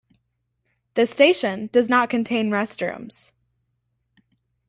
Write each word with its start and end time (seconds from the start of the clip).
The 0.95 1.05
station 1.05 1.69
does 1.71 1.87
not 1.87 2.09
contain 2.09 2.49
restrooms. 2.49 3.33